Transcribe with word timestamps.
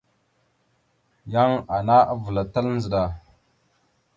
Yan 1.31 1.51
ana 1.77 1.97
avəlatal 2.13 2.65
ndzəɗa. 2.75 3.03